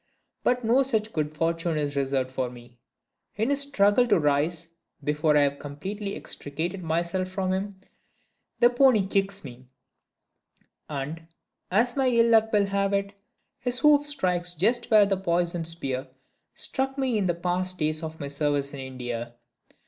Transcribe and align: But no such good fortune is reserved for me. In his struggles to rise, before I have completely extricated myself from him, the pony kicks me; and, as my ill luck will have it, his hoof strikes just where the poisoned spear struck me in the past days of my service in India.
But 0.41 0.65
no 0.65 0.81
such 0.81 1.13
good 1.13 1.31
fortune 1.37 1.77
is 1.77 1.95
reserved 1.95 2.31
for 2.31 2.49
me. 2.49 2.79
In 3.35 3.51
his 3.51 3.61
struggles 3.61 4.07
to 4.07 4.17
rise, 4.19 4.65
before 5.03 5.37
I 5.37 5.43
have 5.43 5.59
completely 5.59 6.15
extricated 6.15 6.81
myself 6.81 7.27
from 7.29 7.53
him, 7.53 7.79
the 8.59 8.71
pony 8.71 9.05
kicks 9.05 9.43
me; 9.43 9.67
and, 10.89 11.27
as 11.69 11.95
my 11.95 12.07
ill 12.07 12.29
luck 12.31 12.51
will 12.51 12.65
have 12.65 12.93
it, 12.93 13.13
his 13.59 13.77
hoof 13.77 14.07
strikes 14.07 14.55
just 14.55 14.89
where 14.89 15.05
the 15.05 15.17
poisoned 15.17 15.67
spear 15.67 16.07
struck 16.55 16.97
me 16.97 17.19
in 17.19 17.27
the 17.27 17.35
past 17.35 17.77
days 17.77 18.01
of 18.01 18.19
my 18.19 18.27
service 18.27 18.73
in 18.73 18.79
India. 18.79 19.35